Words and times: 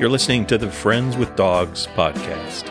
You're 0.00 0.08
listening 0.08 0.46
to 0.46 0.56
the 0.56 0.70
Friends 0.70 1.14
with 1.18 1.36
Dogs 1.36 1.86
podcast. 1.88 2.64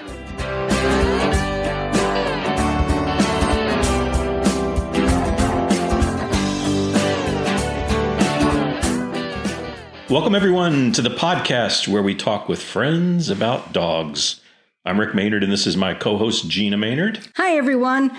Welcome, 10.10 10.34
everyone, 10.34 10.92
to 10.94 11.04
the 11.04 11.12
podcast 11.12 11.88
where 11.88 12.02
we 12.02 12.16
talk 12.16 12.50
with 12.50 12.64
friends 12.64 13.30
about 13.30 13.74
dogs. 13.74 14.42
I'm 14.84 15.00
Rick 15.00 15.14
Maynard, 15.14 15.44
and 15.44 15.52
this 15.52 15.68
is 15.68 15.78
my 15.78 15.94
co 15.94 16.18
host, 16.18 16.50
Gina 16.50 16.78
Maynard. 16.78 17.20
Hi, 17.36 17.58
everyone. 17.58 18.12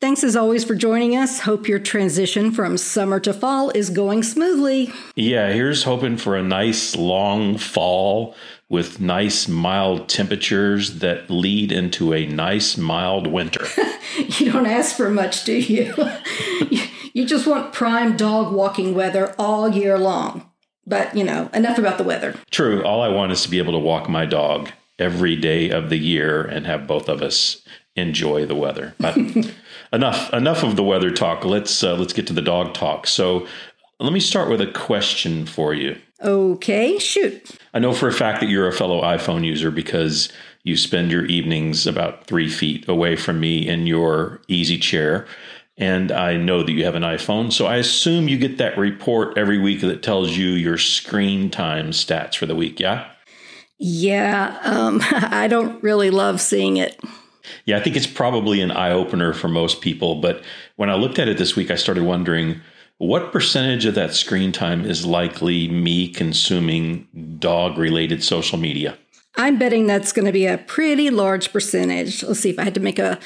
Thanks 0.00 0.22
as 0.22 0.36
always 0.36 0.62
for 0.62 0.74
joining 0.74 1.16
us. 1.16 1.40
Hope 1.40 1.66
your 1.66 1.78
transition 1.78 2.52
from 2.52 2.76
summer 2.76 3.18
to 3.20 3.32
fall 3.32 3.70
is 3.70 3.88
going 3.88 4.22
smoothly. 4.24 4.92
Yeah, 5.16 5.52
here's 5.52 5.84
hoping 5.84 6.18
for 6.18 6.36
a 6.36 6.42
nice 6.42 6.94
long 6.96 7.56
fall 7.56 8.34
with 8.68 9.00
nice 9.00 9.48
mild 9.48 10.08
temperatures 10.08 10.98
that 10.98 11.30
lead 11.30 11.72
into 11.72 12.12
a 12.12 12.26
nice 12.26 12.76
mild 12.76 13.26
winter. 13.26 13.66
you 14.38 14.52
don't 14.52 14.66
ask 14.66 14.96
for 14.96 15.08
much, 15.08 15.44
do 15.44 15.54
you? 15.54 15.94
you 17.14 17.24
just 17.24 17.46
want 17.46 17.72
prime 17.72 18.16
dog 18.16 18.52
walking 18.52 18.94
weather 18.94 19.34
all 19.38 19.68
year 19.68 19.98
long. 19.98 20.50
But, 20.86 21.14
you 21.16 21.24
know, 21.24 21.50
enough 21.52 21.78
about 21.78 21.98
the 21.98 22.04
weather. 22.04 22.34
True. 22.50 22.82
All 22.82 23.02
I 23.02 23.08
want 23.08 23.32
is 23.32 23.42
to 23.42 23.50
be 23.50 23.58
able 23.58 23.72
to 23.72 23.78
walk 23.78 24.08
my 24.08 24.24
dog 24.24 24.70
every 24.98 25.36
day 25.36 25.70
of 25.70 25.90
the 25.90 25.98
year 25.98 26.42
and 26.42 26.66
have 26.66 26.86
both 26.86 27.08
of 27.08 27.22
us 27.22 27.62
enjoy 27.94 28.46
the 28.46 28.54
weather. 28.54 28.94
But 28.98 29.16
enough 29.92 30.32
enough 30.32 30.62
of 30.62 30.76
the 30.76 30.82
weather 30.82 31.10
talk. 31.10 31.44
Let's 31.44 31.82
uh, 31.82 31.94
let's 31.94 32.12
get 32.12 32.26
to 32.28 32.32
the 32.32 32.42
dog 32.42 32.74
talk. 32.74 33.06
So, 33.06 33.46
let 34.00 34.12
me 34.12 34.20
start 34.20 34.48
with 34.48 34.60
a 34.60 34.66
question 34.66 35.46
for 35.46 35.74
you. 35.74 35.96
Okay, 36.22 36.98
shoot. 36.98 37.58
I 37.72 37.78
know 37.78 37.92
for 37.92 38.08
a 38.08 38.12
fact 38.12 38.40
that 38.40 38.48
you're 38.48 38.68
a 38.68 38.72
fellow 38.72 39.02
iPhone 39.02 39.44
user 39.44 39.70
because 39.70 40.32
you 40.64 40.76
spend 40.76 41.10
your 41.10 41.24
evenings 41.26 41.86
about 41.86 42.26
three 42.26 42.48
feet 42.48 42.88
away 42.88 43.16
from 43.16 43.40
me 43.40 43.66
in 43.66 43.86
your 43.86 44.40
easy 44.48 44.78
chair 44.78 45.26
and 45.78 46.10
I 46.10 46.36
know 46.36 46.64
that 46.64 46.72
you 46.72 46.84
have 46.84 46.96
an 46.96 47.04
iPhone. 47.04 47.52
So 47.52 47.66
I 47.66 47.76
assume 47.76 48.26
you 48.28 48.36
get 48.36 48.58
that 48.58 48.76
report 48.76 49.38
every 49.38 49.58
week 49.58 49.80
that 49.82 50.02
tells 50.02 50.36
you 50.36 50.48
your 50.48 50.76
screen 50.76 51.50
time 51.50 51.90
stats 51.90 52.36
for 52.36 52.46
the 52.46 52.56
week, 52.56 52.80
yeah? 52.80 53.08
Yeah, 53.78 54.58
um, 54.64 55.00
I 55.12 55.46
don't 55.46 55.80
really 55.82 56.10
love 56.10 56.40
seeing 56.40 56.78
it. 56.78 57.00
Yeah, 57.64 57.78
I 57.78 57.80
think 57.80 57.96
it's 57.96 58.08
probably 58.08 58.60
an 58.60 58.72
eye 58.72 58.90
opener 58.90 59.32
for 59.32 59.48
most 59.48 59.80
people. 59.80 60.16
But 60.16 60.42
when 60.76 60.90
I 60.90 60.96
looked 60.96 61.20
at 61.20 61.28
it 61.28 61.38
this 61.38 61.54
week, 61.54 61.70
I 61.70 61.76
started 61.76 62.02
wondering 62.02 62.60
what 62.98 63.32
percentage 63.32 63.86
of 63.86 63.94
that 63.94 64.14
screen 64.14 64.52
time 64.52 64.84
is 64.84 65.06
likely 65.06 65.68
me 65.68 66.08
consuming 66.08 67.06
dog 67.38 67.78
related 67.78 68.22
social 68.22 68.58
media? 68.58 68.98
I'm 69.36 69.58
betting 69.58 69.86
that's 69.86 70.12
going 70.12 70.26
to 70.26 70.32
be 70.32 70.46
a 70.46 70.58
pretty 70.58 71.10
large 71.10 71.52
percentage. 71.52 72.22
Let's 72.22 72.40
see 72.40 72.50
if 72.50 72.58
I 72.58 72.64
had 72.64 72.74
to 72.74 72.80
make 72.80 72.98
a 72.98 73.18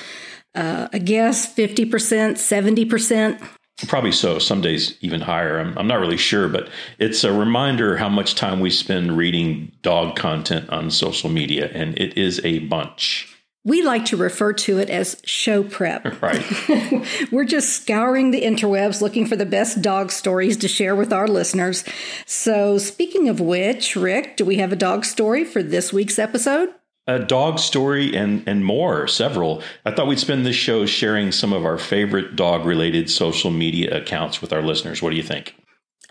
uh, 0.54 0.88
I 0.92 0.98
guess 0.98 1.54
50%, 1.54 1.88
70%. 1.88 3.48
Probably 3.88 4.12
so. 4.12 4.38
Some 4.38 4.60
days 4.60 4.96
even 5.00 5.22
higher. 5.22 5.58
I'm, 5.58 5.76
I'm 5.78 5.86
not 5.86 5.98
really 5.98 6.18
sure, 6.18 6.48
but 6.48 6.68
it's 6.98 7.24
a 7.24 7.32
reminder 7.32 7.96
how 7.96 8.08
much 8.08 8.34
time 8.34 8.60
we 8.60 8.70
spend 8.70 9.16
reading 9.16 9.72
dog 9.82 10.14
content 10.14 10.68
on 10.70 10.90
social 10.90 11.30
media, 11.30 11.70
and 11.72 11.98
it 11.98 12.16
is 12.16 12.40
a 12.44 12.60
bunch. 12.60 13.31
We 13.64 13.82
like 13.82 14.06
to 14.06 14.16
refer 14.16 14.52
to 14.54 14.78
it 14.78 14.90
as 14.90 15.20
show 15.24 15.62
prep. 15.62 16.06
Right. 16.22 16.44
We're 17.32 17.44
just 17.44 17.82
scouring 17.82 18.30
the 18.30 18.42
interwebs 18.42 19.00
looking 19.00 19.26
for 19.26 19.34
the 19.34 19.46
best 19.46 19.82
dog 19.82 20.12
stories 20.12 20.56
to 20.58 20.68
share 20.68 20.94
with 20.94 21.12
our 21.12 21.26
listeners. 21.26 21.84
So, 22.26 22.78
speaking 22.78 23.28
of 23.28 23.40
which, 23.40 23.96
Rick, 23.96 24.36
do 24.36 24.44
we 24.44 24.56
have 24.56 24.72
a 24.72 24.76
dog 24.76 25.04
story 25.04 25.44
for 25.44 25.62
this 25.62 25.92
week's 25.92 26.18
episode? 26.18 26.72
a 27.08 27.18
dog 27.18 27.58
story 27.58 28.16
and 28.16 28.44
and 28.46 28.64
more 28.64 29.08
several 29.08 29.60
i 29.84 29.90
thought 29.90 30.06
we'd 30.06 30.20
spend 30.20 30.46
this 30.46 30.54
show 30.54 30.86
sharing 30.86 31.32
some 31.32 31.52
of 31.52 31.64
our 31.64 31.76
favorite 31.76 32.36
dog 32.36 32.64
related 32.64 33.10
social 33.10 33.50
media 33.50 33.96
accounts 33.96 34.40
with 34.40 34.52
our 34.52 34.62
listeners 34.62 35.02
what 35.02 35.10
do 35.10 35.16
you 35.16 35.22
think 35.22 35.56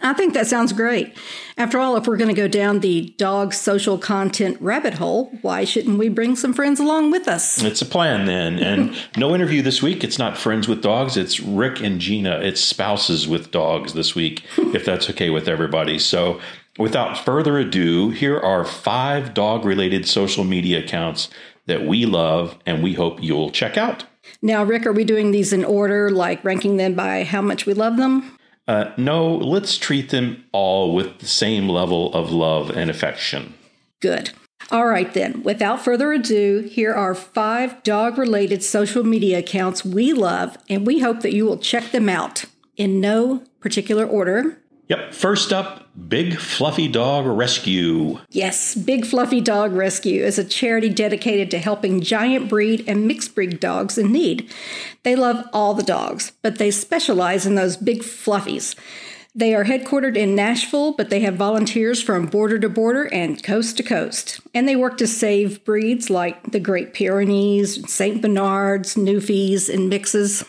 I 0.01 0.13
think 0.13 0.33
that 0.33 0.47
sounds 0.47 0.73
great. 0.73 1.15
After 1.57 1.79
all, 1.79 1.95
if 1.95 2.07
we're 2.07 2.17
going 2.17 2.33
to 2.33 2.39
go 2.39 2.47
down 2.47 2.79
the 2.79 3.13
dog 3.17 3.53
social 3.53 3.97
content 3.97 4.57
rabbit 4.59 4.95
hole, 4.95 5.31
why 5.41 5.63
shouldn't 5.63 5.99
we 5.99 6.09
bring 6.09 6.35
some 6.35 6.53
friends 6.53 6.79
along 6.79 7.11
with 7.11 7.27
us? 7.27 7.61
It's 7.61 7.81
a 7.81 7.85
plan 7.85 8.25
then. 8.25 8.57
And 8.59 8.95
no 9.17 9.35
interview 9.35 9.61
this 9.61 9.81
week. 9.81 10.03
It's 10.03 10.17
not 10.17 10.37
friends 10.37 10.67
with 10.67 10.81
dogs, 10.81 11.17
it's 11.17 11.39
Rick 11.39 11.81
and 11.81 11.99
Gina. 11.99 12.39
It's 12.39 12.61
spouses 12.61 13.27
with 13.27 13.51
dogs 13.51 13.93
this 13.93 14.15
week, 14.15 14.43
if 14.57 14.85
that's 14.85 15.09
okay 15.09 15.29
with 15.29 15.47
everybody. 15.47 15.99
So 15.99 16.39
Without 16.79 17.17
further 17.17 17.59
ado, 17.59 18.11
here 18.11 18.39
are 18.39 18.63
five 18.63 19.33
dog 19.33 19.65
related 19.65 20.07
social 20.07 20.45
media 20.45 20.79
accounts 20.79 21.29
that 21.65 21.85
we 21.85 22.05
love 22.05 22.57
and 22.65 22.81
we 22.81 22.93
hope 22.93 23.21
you'll 23.21 23.51
check 23.51 23.77
out. 23.77 24.05
Now, 24.41 24.63
Rick, 24.63 24.85
are 24.85 24.93
we 24.93 25.03
doing 25.03 25.31
these 25.31 25.51
in 25.51 25.65
order, 25.65 26.09
like 26.09 26.43
ranking 26.43 26.77
them 26.77 26.93
by 26.93 27.23
how 27.23 27.41
much 27.41 27.65
we 27.65 27.73
love 27.73 27.97
them? 27.97 28.37
Uh, 28.71 28.89
no, 28.95 29.35
let's 29.35 29.77
treat 29.77 30.11
them 30.11 30.45
all 30.53 30.95
with 30.95 31.19
the 31.19 31.27
same 31.27 31.67
level 31.67 32.13
of 32.13 32.31
love 32.31 32.69
and 32.69 32.89
affection. 32.89 33.53
Good. 33.99 34.31
All 34.71 34.85
right, 34.85 35.13
then, 35.13 35.43
without 35.43 35.83
further 35.83 36.13
ado, 36.13 36.61
here 36.71 36.93
are 36.93 37.13
five 37.13 37.83
dog 37.83 38.17
related 38.17 38.63
social 38.63 39.03
media 39.03 39.39
accounts 39.39 39.83
we 39.83 40.13
love, 40.13 40.57
and 40.69 40.87
we 40.87 40.99
hope 40.99 41.19
that 41.19 41.33
you 41.33 41.43
will 41.43 41.57
check 41.57 41.91
them 41.91 42.07
out 42.07 42.45
in 42.77 43.01
no 43.01 43.43
particular 43.59 44.05
order. 44.05 44.60
Yep. 44.87 45.13
First 45.13 45.53
up, 45.53 45.89
Big 46.09 46.37
Fluffy 46.37 46.87
Dog 46.87 47.25
Rescue. 47.25 48.19
Yes, 48.29 48.75
Big 48.75 49.05
Fluffy 49.05 49.39
Dog 49.39 49.71
Rescue 49.73 50.23
is 50.23 50.37
a 50.37 50.43
charity 50.43 50.89
dedicated 50.89 51.49
to 51.51 51.59
helping 51.59 52.01
giant 52.01 52.49
breed 52.49 52.83
and 52.87 53.07
mixed 53.07 53.33
breed 53.35 53.59
dogs 53.59 53.97
in 53.97 54.11
need. 54.11 54.51
They 55.03 55.15
love 55.15 55.45
all 55.53 55.73
the 55.73 55.83
dogs, 55.83 56.33
but 56.41 56.57
they 56.57 56.71
specialize 56.71 57.45
in 57.45 57.55
those 57.55 57.77
big 57.77 57.99
fluffies. 58.01 58.75
They 59.33 59.55
are 59.55 59.63
headquartered 59.63 60.17
in 60.17 60.35
Nashville, 60.35 60.91
but 60.91 61.09
they 61.09 61.21
have 61.21 61.35
volunteers 61.35 62.01
from 62.01 62.25
border 62.25 62.59
to 62.59 62.67
border 62.67 63.05
and 63.13 63.41
coast 63.41 63.77
to 63.77 63.83
coast. 63.83 64.41
And 64.53 64.67
they 64.67 64.75
work 64.75 64.97
to 64.97 65.07
save 65.07 65.63
breeds 65.63 66.09
like 66.09 66.51
the 66.51 66.59
Great 66.59 66.93
Pyrenees, 66.93 67.89
St. 67.89 68.21
Bernards, 68.21 68.95
Newfies, 68.95 69.73
and 69.73 69.89
mixes. 69.89 70.43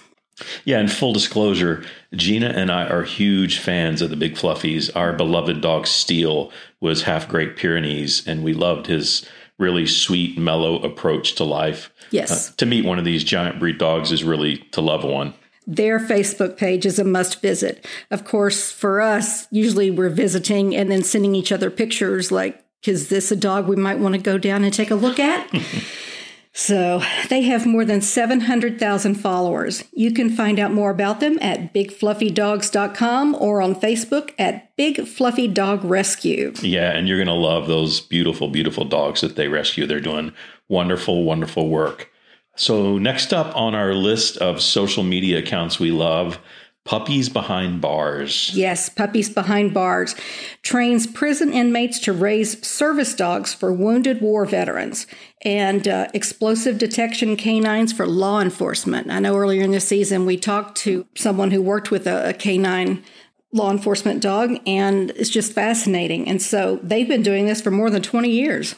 Yeah, 0.65 0.79
and 0.79 0.91
full 0.91 1.13
disclosure, 1.13 1.85
Gina 2.15 2.49
and 2.49 2.71
I 2.71 2.87
are 2.87 3.03
huge 3.03 3.59
fans 3.59 4.03
of 4.03 4.11
the 4.11 4.17
Big 4.17 4.35
Fluffies. 4.35 4.91
Our 4.95 5.13
beloved 5.13 5.61
dog 5.61 5.87
Steel 5.87 6.53
was 6.81 7.03
half 7.03 7.29
Great 7.29 7.57
Pyrenees, 7.57 8.27
and 8.27 8.43
we 8.43 8.53
loved 8.53 8.87
his 8.87 9.27
really 9.59 9.87
sweet, 9.87 10.39
mellow 10.39 10.83
approach 10.83 11.35
to 11.37 11.45
life. 11.45 11.93
Yes. 12.11 12.51
Uh, 12.51 12.53
to 12.59 12.67
meet 12.67 12.85
one 12.85 12.99
of 12.99 13.05
these 13.05 13.25
giant 13.25 13.59
breed 13.59 13.79
dogs 13.79 14.13
is 14.13 14.25
really 14.25 14.59
to 14.73 14.81
love 14.81 15.05
one. 15.05 15.35
Their 15.67 16.01
Facebook 16.01 16.57
page 16.57 16.85
is 16.85 16.99
a 16.99 17.05
must 17.05 17.41
visit. 17.41 17.87
Of 18.11 18.25
course, 18.25 18.73
for 18.73 19.01
us, 19.01 19.47
usually 19.51 19.91
we're 19.91 20.09
visiting 20.09 20.75
and 20.75 20.91
then 20.91 21.05
sending 21.05 21.35
each 21.35 21.53
other 21.53 21.71
pictures 21.71 22.33
like, 22.33 22.65
is 22.85 23.09
this 23.09 23.31
a 23.31 23.37
dog 23.37 23.69
we 23.69 23.77
might 23.77 24.01
want 24.01 24.17
to 24.17 24.21
go 24.21 24.39
down 24.39 24.65
and 24.65 24.75
take 24.75 24.91
a 24.91 24.97
look 24.97 25.21
at? 25.21 25.49
So 26.55 27.03
they 27.31 27.43
have 27.43 27.65
more 27.65 27.85
than 27.85 28.03
700,000 28.03 29.15
followers. 29.15 29.85
You 29.93 30.13
can 30.13 30.29
find 30.29 30.59
out 30.59 30.73
more 30.73 30.91
about 30.91 31.21
them 31.21 31.39
at 31.41 31.73
bigfluffydogs.com 31.73 33.35
or 33.37 33.63
on 33.63 33.75
Facebook 33.75 34.33
at 34.39 34.77
Big 34.77 35.07
Fluffy 35.07 35.49
Dog 35.49 35.83
Rescue. 35.83 36.53
Yeah, 36.61 36.91
and 36.91 37.09
you're 37.09 37.17
going 37.17 37.27
to 37.27 37.33
love 37.33 37.69
those 37.69 38.01
beautiful, 38.01 38.49
beautiful 38.49 38.85
dogs 38.85 39.23
that 39.23 39.37
they 39.37 39.49
rescue. 39.49 39.87
They're 39.87 40.01
doing 40.01 40.35
wonderful, 40.69 41.25
wonderful 41.25 41.69
work. 41.71 42.11
So, 42.55 42.99
next 42.99 43.33
up 43.33 43.57
on 43.57 43.75
our 43.75 43.95
list 43.95 44.37
of 44.37 44.61
social 44.61 45.03
media 45.03 45.39
accounts 45.39 45.81
we 45.81 45.91
love 45.91 46.39
Puppies 46.85 47.29
Behind 47.29 47.81
Bars. 47.81 48.51
Yes, 48.55 48.89
Puppies 48.89 49.31
Behind 49.31 49.73
Bars 49.73 50.17
trains 50.63 51.07
prison 51.07 51.53
inmates 51.53 52.01
to 52.01 52.13
raise 52.13 52.67
service 52.67 53.15
dogs 53.15 53.55
for 53.55 53.73
wounded 53.73 54.21
war 54.21 54.45
veterans 54.45 55.07
and 55.43 55.87
uh, 55.87 56.09
explosive 56.13 56.79
detection 56.79 57.37
canines 57.37 57.93
for 57.93 58.07
law 58.07 58.41
enforcement. 58.41 59.11
I 59.11 59.21
know 59.21 59.37
earlier 59.37 59.63
in 59.63 59.71
the 59.71 59.81
season 59.81 60.27
we 60.27 60.37
talked 60.37 60.77
to 60.79 61.07
someone 61.15 61.53
who 61.53 61.63
worked 61.63 61.93
with 61.93 62.07
a, 62.09 62.31
a 62.31 62.33
canine 62.33 63.05
law 63.53 63.71
enforcement 63.71 64.23
dog, 64.23 64.59
and 64.67 65.11
it's 65.11 65.29
just 65.29 65.53
fascinating. 65.53 66.27
And 66.29 66.43
so 66.43 66.81
they've 66.83 67.09
been 67.09 67.23
doing 67.23 67.47
this 67.47 67.61
for 67.61 67.71
more 67.71 67.91
than 67.91 68.03
20 68.03 68.29
years. 68.29 68.75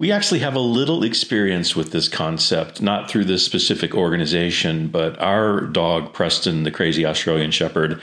We 0.00 0.12
actually 0.12 0.38
have 0.40 0.54
a 0.54 0.60
little 0.60 1.02
experience 1.02 1.74
with 1.74 1.90
this 1.90 2.08
concept, 2.08 2.80
not 2.80 3.10
through 3.10 3.24
this 3.24 3.44
specific 3.44 3.96
organization, 3.96 4.88
but 4.88 5.20
our 5.20 5.62
dog, 5.62 6.12
Preston, 6.12 6.62
the 6.62 6.70
crazy 6.70 7.04
Australian 7.04 7.50
Shepherd, 7.50 8.00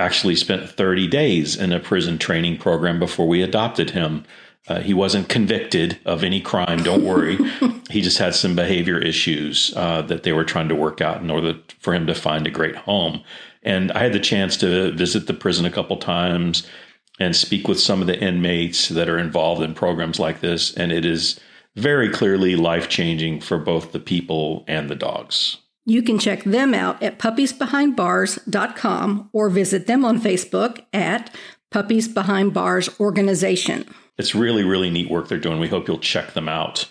actually 0.00 0.36
spent 0.36 0.70
30 0.70 1.06
days 1.06 1.54
in 1.54 1.70
a 1.70 1.78
prison 1.78 2.16
training 2.16 2.56
program 2.56 2.98
before 2.98 3.28
we 3.28 3.42
adopted 3.42 3.90
him. 3.90 4.24
Uh, 4.68 4.80
he 4.80 4.94
wasn't 4.94 5.28
convicted 5.28 5.98
of 6.06 6.24
any 6.24 6.40
crime, 6.40 6.82
don't 6.82 7.04
worry. 7.04 7.36
he 7.90 8.00
just 8.00 8.16
had 8.16 8.34
some 8.34 8.56
behavior 8.56 8.98
issues 8.98 9.70
uh, 9.76 10.00
that 10.00 10.22
they 10.22 10.32
were 10.32 10.44
trying 10.44 10.68
to 10.70 10.74
work 10.74 11.02
out 11.02 11.20
in 11.20 11.30
order 11.30 11.58
for 11.78 11.92
him 11.92 12.06
to 12.06 12.14
find 12.14 12.46
a 12.46 12.50
great 12.50 12.74
home. 12.74 13.22
And 13.62 13.92
I 13.92 14.02
had 14.02 14.14
the 14.14 14.20
chance 14.20 14.56
to 14.58 14.92
visit 14.92 15.26
the 15.26 15.34
prison 15.34 15.66
a 15.66 15.70
couple 15.70 15.98
times 15.98 16.66
and 17.18 17.36
speak 17.36 17.68
with 17.68 17.80
some 17.80 18.00
of 18.00 18.06
the 18.06 18.18
inmates 18.18 18.88
that 18.88 19.06
are 19.08 19.18
involved 19.18 19.62
in 19.62 19.74
programs 19.74 20.18
like 20.18 20.40
this. 20.40 20.72
And 20.74 20.92
it 20.92 21.04
is 21.04 21.38
very 21.76 22.08
clearly 22.10 22.56
life 22.56 22.88
changing 22.88 23.40
for 23.40 23.58
both 23.58 23.92
the 23.92 24.00
people 24.00 24.64
and 24.66 24.88
the 24.88 24.94
dogs. 24.94 25.58
You 25.86 26.02
can 26.02 26.18
check 26.18 26.44
them 26.44 26.72
out 26.72 27.02
at 27.02 27.18
puppiesbehindbars.com 27.18 29.30
or 29.32 29.50
visit 29.50 29.86
them 29.86 30.02
on 30.04 30.20
Facebook 30.20 30.84
at 30.92 31.34
Puppies 31.70 32.08
Behind 32.08 32.52
Bars 32.54 32.88
Organization. 32.98 33.86
It's 34.16 34.34
really, 34.34 34.64
really 34.64 34.90
neat 34.90 35.10
work 35.10 35.28
they're 35.28 35.38
doing. 35.38 35.60
We 35.60 35.68
hope 35.68 35.88
you'll 35.88 35.98
check 35.98 36.32
them 36.32 36.48
out. 36.48 36.88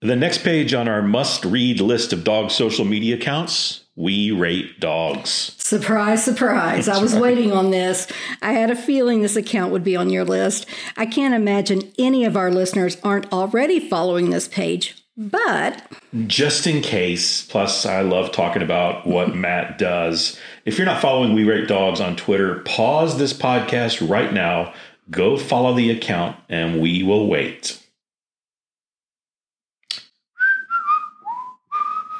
The 0.00 0.16
next 0.16 0.38
page 0.38 0.74
on 0.74 0.88
our 0.88 1.02
must 1.02 1.44
read 1.44 1.80
list 1.80 2.12
of 2.12 2.24
dog 2.24 2.50
social 2.50 2.84
media 2.84 3.14
accounts 3.16 3.85
we 3.96 4.30
rate 4.30 4.78
dogs. 4.78 5.54
Surprise, 5.56 6.22
surprise. 6.22 6.86
I 6.86 7.00
was 7.00 7.14
waiting 7.14 7.50
on 7.50 7.70
this. 7.70 8.06
I 8.42 8.52
had 8.52 8.70
a 8.70 8.76
feeling 8.76 9.22
this 9.22 9.36
account 9.36 9.72
would 9.72 9.82
be 9.82 9.96
on 9.96 10.10
your 10.10 10.24
list. 10.24 10.66
I 10.98 11.06
can't 11.06 11.34
imagine 11.34 11.92
any 11.98 12.26
of 12.26 12.36
our 12.36 12.50
listeners 12.50 12.98
aren't 13.02 13.32
already 13.32 13.80
following 13.80 14.28
this 14.28 14.48
page, 14.48 15.02
but. 15.16 15.90
Just 16.26 16.66
in 16.66 16.82
case, 16.82 17.46
plus, 17.46 17.86
I 17.86 18.02
love 18.02 18.32
talking 18.32 18.62
about 18.62 19.06
what 19.06 19.34
Matt 19.34 19.78
does. 19.78 20.38
If 20.66 20.76
you're 20.76 20.86
not 20.86 21.00
following 21.00 21.34
We 21.34 21.44
Rate 21.44 21.66
Dogs 21.66 22.00
on 22.00 22.16
Twitter, 22.16 22.56
pause 22.66 23.16
this 23.16 23.32
podcast 23.32 24.06
right 24.06 24.32
now, 24.32 24.74
go 25.10 25.38
follow 25.38 25.74
the 25.74 25.90
account, 25.90 26.36
and 26.50 26.82
we 26.82 27.02
will 27.02 27.28
wait. 27.28 27.82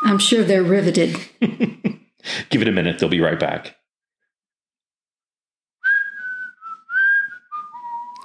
I'm 0.07 0.19
sure 0.19 0.45
they're 0.45 0.63
riveted. 0.63 1.17
Give 1.41 2.63
it 2.63 2.69
a 2.69 2.73
minute, 2.73 3.01
they'll 3.01 3.09
be 3.09 3.21
right 3.21 3.41
back. 3.41 3.75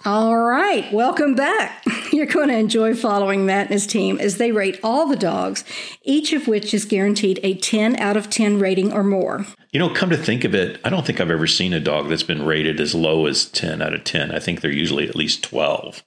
All 0.06 0.38
right, 0.38 0.94
welcome 0.94 1.34
back. 1.34 1.84
You're 2.12 2.28
going 2.28 2.50
to 2.50 2.56
enjoy 2.56 2.94
following 2.94 3.48
Matt 3.48 3.68
and 3.68 3.74
his 3.74 3.88
team 3.88 4.20
as 4.20 4.38
they 4.38 4.52
rate 4.52 4.80
all 4.84 5.08
the 5.08 5.16
dogs, 5.16 5.64
each 6.04 6.34
of 6.34 6.48
which 6.48 6.72
is 6.72 6.86
guaranteed 6.86 7.40
a 7.42 7.56
10 7.56 7.96
out 7.98 8.16
of 8.16 8.30
10 8.30 8.60
rating 8.60 8.94
or 8.94 9.04
more. 9.04 9.48
You 9.72 9.80
know, 9.80 9.90
come 9.90 10.12
to 10.12 10.18
think 10.18 10.44
of 10.44 10.54
it, 10.54 10.80
I 10.84 10.90
don't 10.90 11.04
think 11.04 11.20
I've 11.20 11.32
ever 11.32 11.48
seen 11.48 11.74
a 11.74 11.80
dog 11.80 12.10
that's 12.10 12.22
been 12.22 12.46
rated 12.46 12.80
as 12.80 12.94
low 12.94 13.26
as 13.26 13.46
10 13.46 13.82
out 13.82 13.96
of 13.96 14.04
10. 14.04 14.32
I 14.32 14.40
think 14.40 14.62
they're 14.62 14.72
usually 14.72 15.10
at 15.10 15.16
least 15.16 15.44
12. 15.44 16.04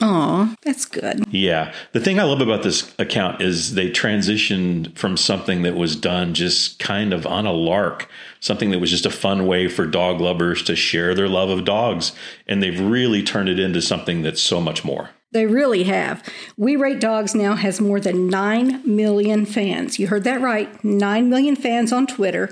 Oh, 0.00 0.54
that's 0.62 0.84
good. 0.84 1.24
Yeah. 1.32 1.74
The 1.92 2.00
thing 2.00 2.20
I 2.20 2.22
love 2.22 2.40
about 2.40 2.62
this 2.62 2.94
account 3.00 3.42
is 3.42 3.74
they 3.74 3.90
transitioned 3.90 4.96
from 4.96 5.16
something 5.16 5.62
that 5.62 5.74
was 5.74 5.96
done 5.96 6.34
just 6.34 6.78
kind 6.78 7.12
of 7.12 7.26
on 7.26 7.46
a 7.46 7.52
lark, 7.52 8.08
something 8.38 8.70
that 8.70 8.78
was 8.78 8.90
just 8.90 9.06
a 9.06 9.10
fun 9.10 9.46
way 9.46 9.66
for 9.66 9.86
dog 9.86 10.20
lovers 10.20 10.62
to 10.64 10.76
share 10.76 11.14
their 11.14 11.28
love 11.28 11.50
of 11.50 11.64
dogs. 11.64 12.12
And 12.46 12.62
they've 12.62 12.80
really 12.80 13.24
turned 13.24 13.48
it 13.48 13.58
into 13.58 13.82
something 13.82 14.22
that's 14.22 14.40
so 14.40 14.60
much 14.60 14.84
more. 14.84 15.10
They 15.32 15.46
really 15.46 15.82
have. 15.84 16.22
We 16.56 16.76
Rate 16.76 17.00
Dogs 17.00 17.34
now 17.34 17.54
has 17.54 17.80
more 17.80 18.00
than 18.00 18.28
9 18.28 18.82
million 18.86 19.44
fans. 19.44 19.98
You 19.98 20.06
heard 20.06 20.24
that 20.24 20.40
right 20.40 20.82
9 20.82 21.28
million 21.28 21.54
fans 21.54 21.92
on 21.92 22.06
Twitter. 22.06 22.48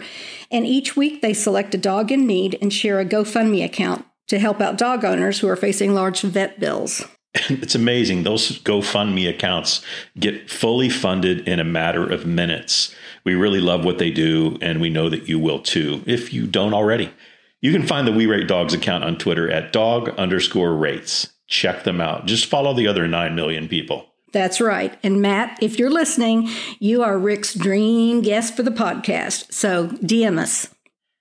And 0.51 0.67
each 0.67 0.95
week 0.97 1.23
they 1.23 1.33
select 1.33 1.75
a 1.75 1.79
dog 1.79 2.13
in 2.13 2.27
need 2.27 2.59
and 2.61 2.73
share 2.73 3.01
a 3.01 3.07
GoFundMe 3.07 3.65
account 3.65 4.05
to 4.29 4.39
help 4.39 4.61
out 4.61 4.77
dog 4.77 5.05
owners 5.05 5.39
who 5.39 5.49
are 5.49 5.57
facing 5.57 5.95
large 5.95 6.21
vet 6.21 6.61
bills. 6.61 7.07
it's 7.49 7.75
amazing. 7.75 8.23
Those 8.23 8.61
GoFundMe 8.63 9.29
accounts 9.29 9.83
get 10.19 10.51
fully 10.51 10.89
funded 10.89 11.47
in 11.47 11.61
a 11.61 11.65
matter 11.65 12.11
of 12.11 12.27
minutes. 12.27 12.95
We 13.25 13.35
really 13.35 13.61
love 13.61 13.85
what 13.85 13.99
they 13.99 14.11
do, 14.11 14.59
and 14.63 14.81
we 14.81 14.91
know 14.91 15.09
that 15.09 15.29
you 15.29 15.39
will 15.39 15.61
too, 15.61 16.03
if 16.07 16.33
you 16.33 16.47
don't 16.47 16.75
already. 16.75 17.13
You 17.61 17.73
can 17.73 17.87
find 17.87 18.07
the 18.07 18.13
We 18.13 18.27
Rate 18.27 18.49
Dogs 18.49 18.75
account 18.75 19.05
on 19.05 19.19
Twitter 19.19 19.51
at 19.51 19.73
dog 19.73 20.11
underscore 20.11 20.75
rates. 20.75 21.33
Check 21.49 21.85
them 21.85 22.01
out. 22.01 22.27
Just 22.27 22.47
follow 22.47 22.75
the 22.75 22.87
other 22.87 23.07
9 23.09 23.35
million 23.35 23.69
people. 23.69 24.07
That's 24.33 24.61
right. 24.61 24.99
And 25.03 25.23
Matt, 25.23 25.59
if 25.63 25.79
you're 25.79 25.91
listening, 25.91 26.49
you 26.79 27.03
are 27.03 27.19
Rick's 27.19 27.55
dream 27.55 28.21
guest 28.21 28.55
for 28.55 28.63
the 28.63 28.71
podcast. 28.71 29.53
So 29.53 29.89
DM 29.89 30.39
us. 30.39 30.69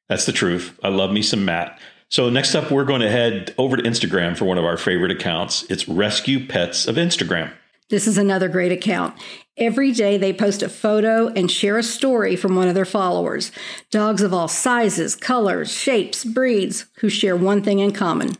That's 0.09 0.25
the 0.25 0.31
truth. 0.31 0.77
I 0.83 0.89
love 0.89 1.11
me 1.11 1.21
some 1.21 1.45
Matt. 1.45 1.79
So 2.09 2.29
next 2.29 2.55
up, 2.55 2.71
we're 2.71 2.85
going 2.85 3.01
to 3.01 3.09
head 3.09 3.53
over 3.57 3.77
to 3.77 3.83
Instagram 3.83 4.37
for 4.37 4.45
one 4.45 4.57
of 4.57 4.65
our 4.65 4.77
favorite 4.77 5.11
accounts. 5.11 5.63
It's 5.69 5.87
Rescue 5.87 6.47
Pets 6.47 6.87
of 6.87 6.95
Instagram. 6.95 7.51
This 7.89 8.07
is 8.07 8.17
another 8.17 8.47
great 8.47 8.71
account. 8.71 9.15
Every 9.57 9.91
day 9.91 10.17
they 10.17 10.33
post 10.33 10.63
a 10.63 10.69
photo 10.69 11.27
and 11.29 11.51
share 11.51 11.77
a 11.77 11.83
story 11.83 12.35
from 12.35 12.55
one 12.55 12.67
of 12.67 12.73
their 12.73 12.85
followers. 12.85 13.51
Dogs 13.91 14.21
of 14.21 14.33
all 14.33 14.47
sizes, 14.47 15.15
colors, 15.15 15.71
shapes, 15.71 16.25
breeds, 16.25 16.85
who 16.99 17.09
share 17.09 17.35
one 17.35 17.61
thing 17.61 17.79
in 17.79 17.91
common. 17.91 18.37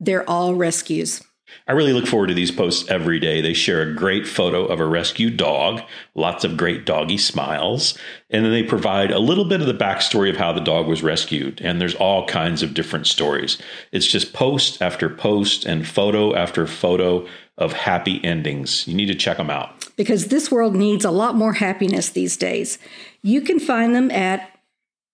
They're 0.00 0.28
all 0.28 0.54
rescues. 0.54 1.22
I 1.66 1.72
really 1.72 1.92
look 1.92 2.06
forward 2.06 2.28
to 2.28 2.34
these 2.34 2.50
posts 2.50 2.88
every 2.90 3.18
day. 3.18 3.40
They 3.40 3.54
share 3.54 3.82
a 3.82 3.94
great 3.94 4.26
photo 4.26 4.64
of 4.64 4.80
a 4.80 4.86
rescued 4.86 5.36
dog, 5.36 5.82
lots 6.14 6.44
of 6.44 6.56
great 6.56 6.84
doggy 6.84 7.18
smiles, 7.18 7.96
and 8.30 8.44
then 8.44 8.52
they 8.52 8.62
provide 8.62 9.10
a 9.10 9.18
little 9.18 9.44
bit 9.44 9.60
of 9.60 9.66
the 9.66 9.74
backstory 9.74 10.30
of 10.30 10.36
how 10.36 10.52
the 10.52 10.60
dog 10.60 10.86
was 10.86 11.02
rescued. 11.02 11.60
And 11.60 11.80
there's 11.80 11.94
all 11.94 12.26
kinds 12.26 12.62
of 12.62 12.74
different 12.74 13.06
stories. 13.06 13.58
It's 13.92 14.06
just 14.06 14.32
post 14.32 14.80
after 14.82 15.08
post 15.08 15.64
and 15.64 15.86
photo 15.86 16.34
after 16.34 16.66
photo 16.66 17.26
of 17.58 17.72
happy 17.72 18.22
endings. 18.24 18.86
You 18.86 18.94
need 18.94 19.06
to 19.06 19.14
check 19.14 19.38
them 19.38 19.50
out. 19.50 19.88
Because 19.96 20.26
this 20.26 20.50
world 20.50 20.74
needs 20.74 21.04
a 21.04 21.10
lot 21.10 21.34
more 21.34 21.54
happiness 21.54 22.10
these 22.10 22.36
days. 22.36 22.78
You 23.22 23.40
can 23.40 23.58
find 23.58 23.94
them 23.94 24.10
at 24.10 24.50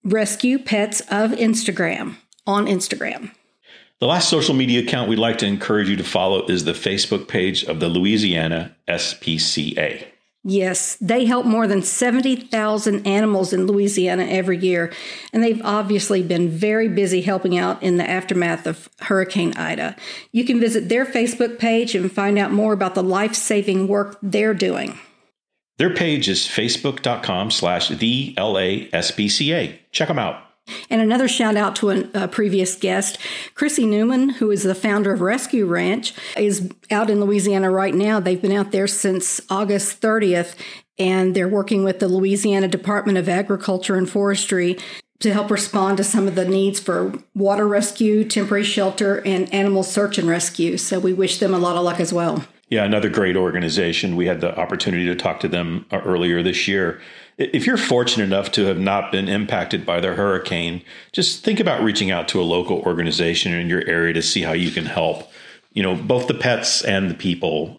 Rescue 0.05 0.59
Pets 0.59 1.01
of 1.03 1.31
Instagram 1.31 2.17
on 2.47 2.67
Instagram. 2.67 3.33
The 4.03 4.09
last 4.09 4.29
social 4.29 4.53
media 4.53 4.83
account 4.83 5.09
we'd 5.09 5.21
like 5.21 5.39
to 5.39 5.47
encourage 5.47 5.89
you 5.89 5.95
to 5.95 6.03
follow 6.03 6.45
is 6.47 6.65
the 6.65 6.73
Facebook 6.73 7.29
page 7.29 7.63
of 7.63 7.79
the 7.79 7.89
Louisiana 7.89 8.75
SPCA. 8.89 10.05
Yes, 10.43 10.97
they 10.97 11.25
help 11.25 11.47
more 11.47 11.69
than 11.69 11.83
70,000 11.83 13.07
animals 13.07 13.53
in 13.53 13.69
Louisiana 13.69 14.25
every 14.25 14.59
year, 14.59 14.93
and 15.33 15.41
they've 15.41 15.63
obviously 15.65 16.21
been 16.21 16.49
very 16.49 16.89
busy 16.89 17.23
helping 17.23 17.57
out 17.57 17.81
in 17.81 17.97
the 17.97 18.11
aftermath 18.11 18.67
of 18.67 18.89
Hurricane 19.03 19.57
Ida. 19.57 19.95
You 20.33 20.45
can 20.45 20.59
visit 20.59 20.89
their 20.89 21.07
Facebook 21.07 21.61
page 21.61 21.95
and 21.95 22.11
find 22.11 22.41
out 22.41 22.51
more 22.51 22.73
about 22.73 22.97
the 22.97 23.05
life-saving 23.05 23.87
work 23.87 24.19
they're 24.21 24.53
doing. 24.53 24.99
Their 25.79 25.95
page 25.95 26.29
is 26.29 26.41
facebook.com 26.41 27.53
slash 27.53 27.89
the 27.91 28.35
LASPCA. 28.37 29.79
Check 29.93 30.09
them 30.09 30.19
out. 30.19 30.43
And 30.89 31.01
another 31.01 31.29
shout 31.29 31.57
out 31.57 31.77
to 31.77 31.91
a, 32.15 32.29
previous 32.29 32.77
guest, 32.77 33.19
Chrissy 33.55 33.87
Newman, 33.87 34.29
who 34.31 34.51
is 34.51 34.63
the 34.63 34.75
founder 34.75 35.13
of 35.13 35.21
Rescue 35.21 35.67
Ranch, 35.67 36.15
is 36.37 36.71
out 36.91 37.11
in 37.11 37.21
Louisiana 37.21 37.71
right 37.71 37.95
now. 37.95 38.21
They've 38.21 38.41
been 38.41 38.53
out 38.53 38.73
there 38.73 38.87
since 38.87 39.41
August 39.51 40.01
30th, 40.01 40.55
and 40.99 41.35
they're 41.35 41.49
working 41.49 41.83
with 41.83 41.99
the 41.99 42.09
Louisiana 42.09 42.69
Department 42.69 43.19
of 43.19 43.29
Agriculture 43.29 43.97
and 43.97 44.09
Forestry 44.09 44.79
to 45.21 45.33
help 45.33 45.51
respond 45.51 45.97
to 45.97 46.05
some 46.05 46.27
of 46.27 46.35
the 46.35 46.45
needs 46.45 46.81
for 46.81 47.13
water 47.35 47.67
rescue, 47.67 48.25
temporary 48.25 48.65
shelter, 48.65 49.23
and 49.25 49.53
animal 49.55 49.83
search 49.83 50.19
and 50.19 50.29
rescue. 50.29 50.77
So 50.77 50.99
we 50.99 51.13
wish 51.13 51.39
them 51.39 51.55
a 51.55 51.59
lot 51.59 51.77
of 51.77 51.85
luck 51.85 52.01
as 52.01 52.13
well. 52.13 52.45
Yeah, 52.73 52.85
another 52.85 53.11
great 53.11 53.37
organization. 53.37 54.17
We 54.17 54.27
had 54.27 54.41
the 54.41 54.59
opportunity 54.59 55.05
to 55.07 55.15
talk 55.15 55.41
to 55.41 55.49
them 55.49 55.85
uh, 55.91 56.01
earlier 56.01 56.43
this 56.43 56.67
year 56.67 57.03
if 57.39 57.67
you're 57.67 57.77
fortunate 57.77 58.25
enough 58.25 58.53
to 58.53 58.67
have 58.67 58.79
not 58.79 59.11
been 59.11 59.29
impacted 59.29 59.87
by 59.87 60.01
the 60.01 60.15
hurricane, 60.15 60.83
just 61.13 61.45
think 61.45 61.61
about 61.61 61.83
reaching 61.83 62.11
out 62.11 62.29
to 62.29 62.41
a 62.41 62.43
local 62.43 62.81
organization 62.81 63.53
in 63.53 63.69
your 63.69 63.87
area 63.87 64.13
to 64.13 64.23
see 64.23 64.43
how 64.43 64.53
you 64.53 64.71
can 64.71 64.85
help. 64.85 65.31
You 65.73 65.83
know, 65.83 65.95
both 65.95 66.27
the 66.27 66.35
pets 66.35 66.83
and 66.83 67.11
the 67.11 67.15
people. 67.15 67.79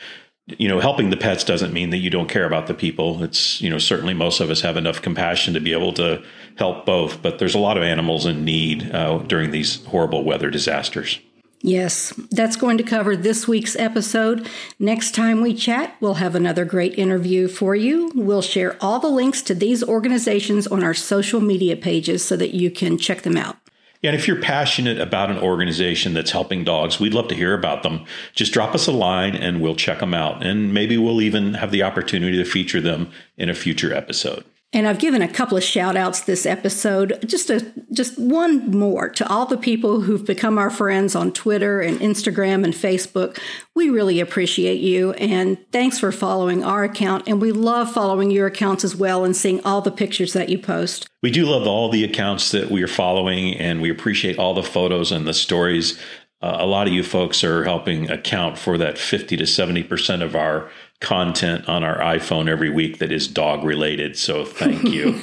You 0.57 0.67
know, 0.67 0.81
helping 0.81 1.09
the 1.09 1.17
pets 1.17 1.45
doesn't 1.45 1.71
mean 1.71 1.91
that 1.91 1.99
you 1.99 2.09
don't 2.09 2.27
care 2.27 2.45
about 2.45 2.67
the 2.67 2.73
people. 2.73 3.23
It's, 3.23 3.61
you 3.61 3.69
know, 3.69 3.77
certainly 3.77 4.13
most 4.13 4.41
of 4.41 4.49
us 4.49 4.59
have 4.61 4.75
enough 4.75 5.01
compassion 5.01 5.53
to 5.53 5.61
be 5.61 5.71
able 5.71 5.93
to 5.93 6.21
help 6.57 6.85
both, 6.85 7.21
but 7.21 7.39
there's 7.39 7.55
a 7.55 7.59
lot 7.59 7.77
of 7.77 7.83
animals 7.83 8.25
in 8.25 8.43
need 8.43 8.91
uh, 8.93 9.19
during 9.19 9.51
these 9.51 9.85
horrible 9.85 10.25
weather 10.25 10.49
disasters. 10.49 11.19
Yes, 11.65 12.11
that's 12.29 12.57
going 12.57 12.77
to 12.77 12.83
cover 12.83 13.15
this 13.15 13.47
week's 13.47 13.77
episode. 13.77 14.49
Next 14.79 15.15
time 15.15 15.39
we 15.39 15.53
chat, 15.53 15.95
we'll 16.01 16.15
have 16.15 16.35
another 16.35 16.65
great 16.65 16.99
interview 16.99 17.47
for 17.47 17.73
you. 17.73 18.11
We'll 18.13 18.41
share 18.41 18.75
all 18.81 18.99
the 18.99 19.07
links 19.07 19.41
to 19.43 19.55
these 19.55 19.81
organizations 19.81 20.67
on 20.67 20.83
our 20.83 20.93
social 20.93 21.39
media 21.39 21.77
pages 21.77 22.21
so 22.21 22.35
that 22.35 22.53
you 22.53 22.69
can 22.69 22.97
check 22.97 23.21
them 23.21 23.37
out. 23.37 23.55
And 24.03 24.13
if 24.13 24.27
you're 24.27 24.41
passionate 24.41 24.99
about 24.99 25.31
an 25.31 25.37
organization 25.37 26.13
that's 26.13 26.31
helping 26.31 26.65
dogs, 26.65 26.99
we'd 26.99 27.13
love 27.13 27.29
to 27.29 27.35
hear 27.35 27.53
about 27.53 27.81
them. 27.83 28.03
Just 28.35 28.51
drop 28.51 28.75
us 28.75 28.85
a 28.87 28.91
line 28.91 29.33
and 29.33 29.61
we'll 29.61 29.77
check 29.77 29.99
them 29.99 30.13
out. 30.13 30.45
And 30.45 30.73
maybe 30.73 30.97
we'll 30.97 31.21
even 31.21 31.53
have 31.53 31.71
the 31.71 31.83
opportunity 31.83 32.35
to 32.35 32.43
feature 32.43 32.81
them 32.81 33.09
in 33.37 33.49
a 33.49 33.55
future 33.55 33.93
episode. 33.93 34.43
And 34.73 34.87
I've 34.87 34.97
given 34.97 35.21
a 35.21 35.27
couple 35.27 35.55
of 35.55 35.63
shout 35.63 35.95
outs 35.95 36.21
this 36.21 36.47
episode, 36.47 37.23
just 37.27 37.51
a 37.51 37.71
just 37.91 38.17
one 38.17 38.71
more 38.71 39.07
to 39.09 39.27
all 39.27 39.45
the 39.45 39.57
people 39.57 40.01
who've 40.01 40.25
become 40.25 40.57
our 40.57 40.71
friends 40.71 41.15
on 41.15 41.31
Twitter 41.31 41.79
and 41.79 41.99
Instagram 41.99 42.63
and 42.63 42.73
Facebook. 42.73 43.39
We 43.75 43.89
really 43.89 44.19
appreciate 44.19 44.81
you 44.81 45.11
and 45.13 45.57
thanks 45.71 45.99
for 45.99 46.11
following 46.11 46.63
our 46.63 46.83
account 46.83 47.27
and 47.27 47.39
we 47.39 47.51
love 47.51 47.91
following 47.93 48.31
your 48.31 48.47
accounts 48.47 48.83
as 48.83 48.95
well 48.95 49.23
and 49.23 49.35
seeing 49.35 49.63
all 49.63 49.81
the 49.81 49.91
pictures 49.91 50.33
that 50.33 50.49
you 50.49 50.57
post. 50.57 51.07
We 51.21 51.29
do 51.29 51.45
love 51.45 51.67
all 51.67 51.89
the 51.89 52.03
accounts 52.03 52.51
that 52.51 52.71
we 52.71 52.81
are 52.81 52.87
following 52.87 53.55
and 53.55 53.79
we 53.79 53.91
appreciate 53.91 54.39
all 54.39 54.55
the 54.55 54.63
photos 54.63 55.11
and 55.11 55.27
the 55.27 55.33
stories 55.33 55.99
uh, 56.43 56.57
a 56.59 56.65
lot 56.65 56.87
of 56.87 56.93
you 56.93 57.03
folks 57.03 57.41
are 57.41 57.63
helping 57.63 58.11
account 58.11 58.57
for 58.57 58.77
that 58.77 58.97
50 58.97 59.37
to 59.37 59.45
70% 59.45 60.21
of 60.21 60.35
our 60.35 60.69
content 60.99 61.69
on 61.69 61.85
our 61.85 61.97
iPhone 61.99 62.49
every 62.49 62.69
week 62.69 62.97
that 62.99 63.13
is 63.13 63.29
dog 63.29 63.63
related. 63.63 64.17
So 64.17 64.43
thank 64.43 64.83
you. 64.89 65.21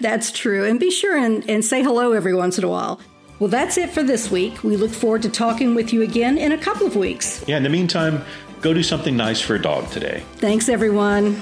that's 0.00 0.30
true. 0.30 0.64
And 0.64 0.78
be 0.78 0.92
sure 0.92 1.16
and, 1.16 1.48
and 1.50 1.64
say 1.64 1.82
hello 1.82 2.12
every 2.12 2.34
once 2.34 2.58
in 2.58 2.64
a 2.64 2.68
while. 2.68 3.00
Well, 3.40 3.48
that's 3.48 3.76
it 3.76 3.90
for 3.90 4.04
this 4.04 4.30
week. 4.30 4.62
We 4.62 4.76
look 4.76 4.92
forward 4.92 5.22
to 5.22 5.28
talking 5.28 5.74
with 5.74 5.92
you 5.92 6.02
again 6.02 6.38
in 6.38 6.52
a 6.52 6.58
couple 6.58 6.86
of 6.86 6.94
weeks. 6.94 7.44
Yeah, 7.48 7.56
in 7.56 7.64
the 7.64 7.68
meantime, 7.68 8.24
go 8.60 8.72
do 8.72 8.84
something 8.84 9.16
nice 9.16 9.40
for 9.40 9.56
a 9.56 9.60
dog 9.60 9.90
today. 9.90 10.22
Thanks, 10.36 10.68
everyone. 10.68 11.40